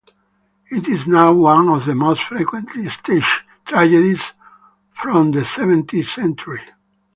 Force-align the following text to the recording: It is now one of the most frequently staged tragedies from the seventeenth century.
It 0.71 0.87
is 0.87 1.05
now 1.05 1.31
one 1.31 1.69
of 1.69 1.85
the 1.85 1.93
most 1.93 2.23
frequently 2.23 2.89
staged 2.89 3.43
tragedies 3.65 4.31
from 4.91 5.29
the 5.29 5.45
seventeenth 5.45 6.07
century. 6.09 6.63